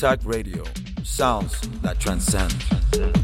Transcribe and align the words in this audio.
Contact 0.00 0.24
Radio. 0.24 0.64
Sounds 1.02 1.60
that 1.82 2.00
transcend. 2.00 3.19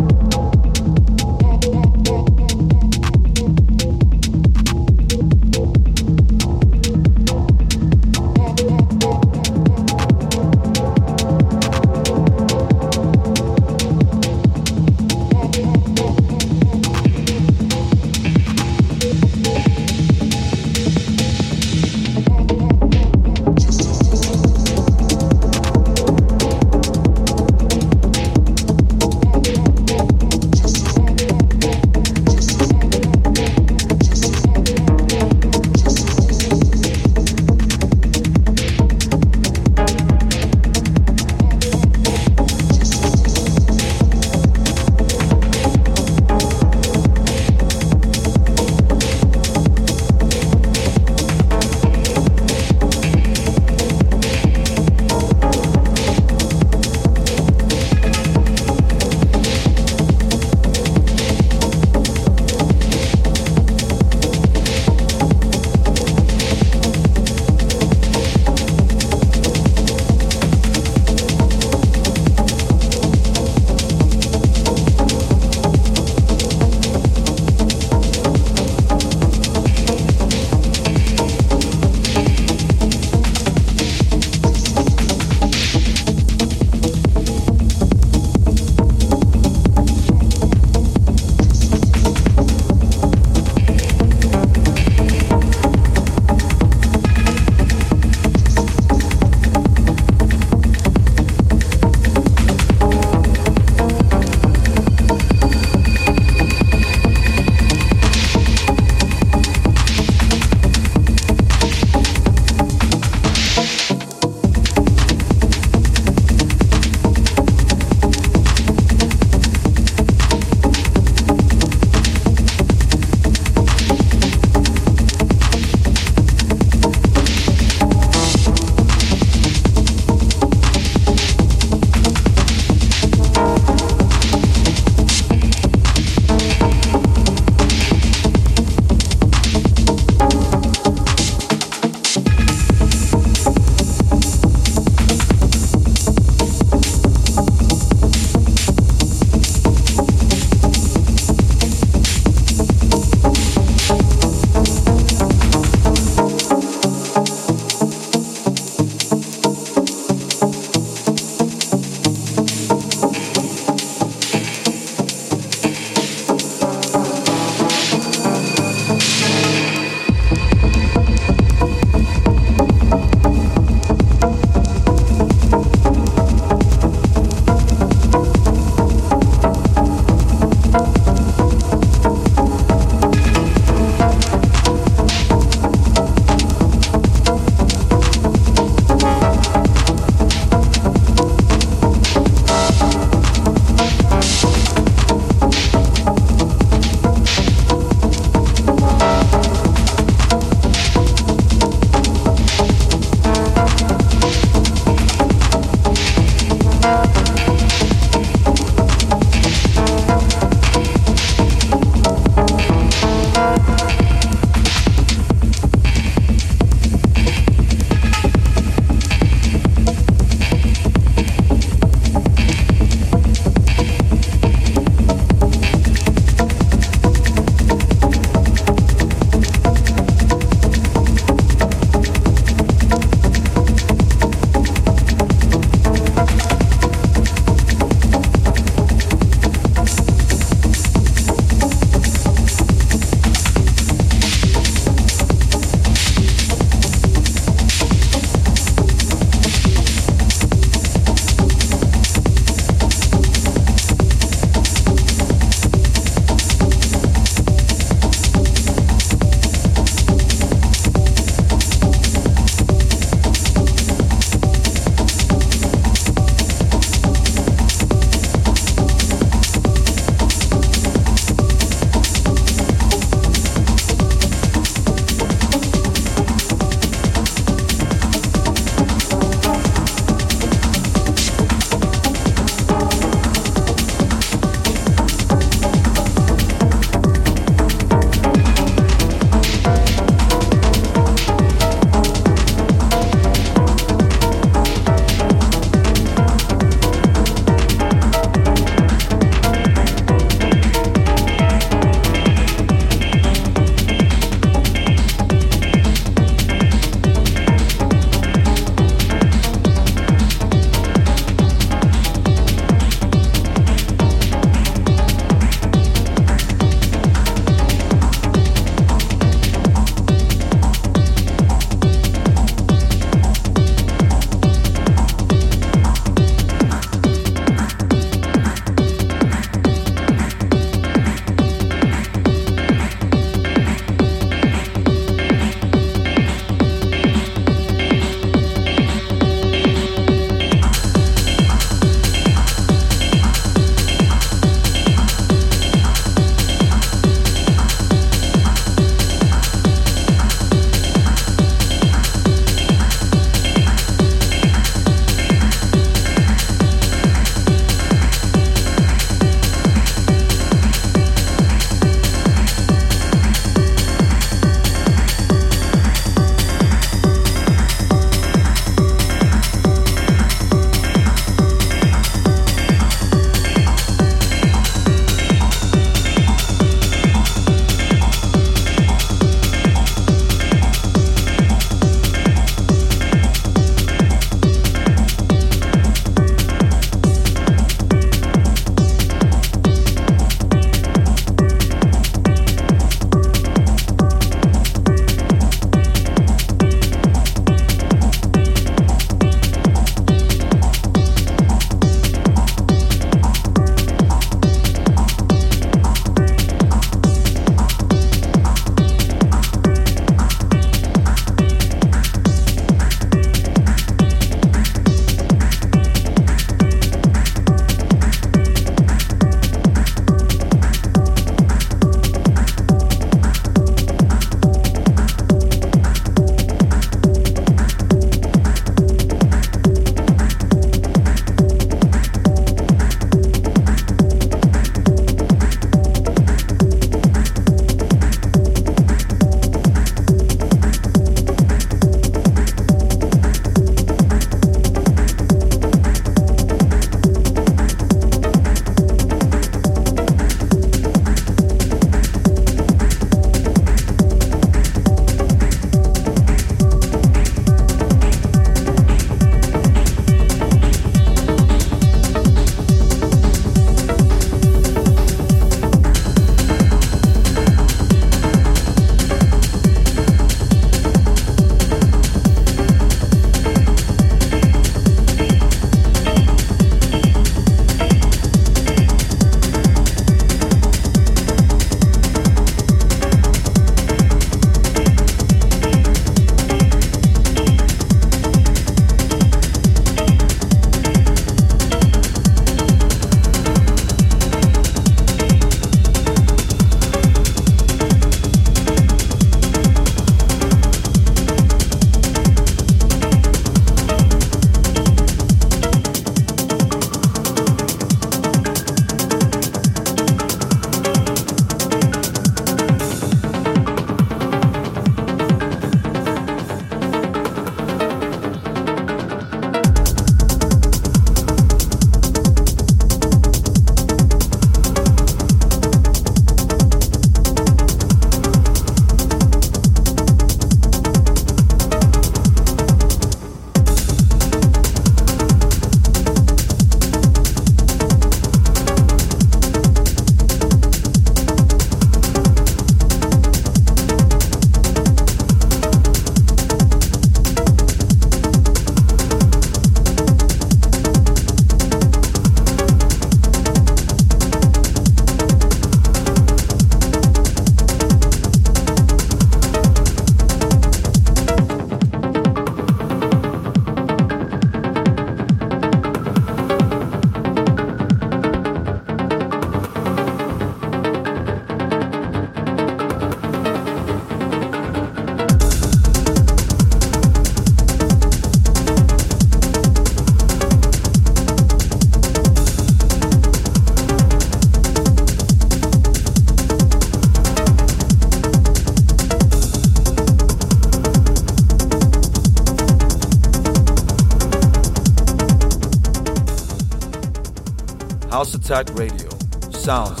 Radio. 598.51 599.07
Sounds. 599.53 600.00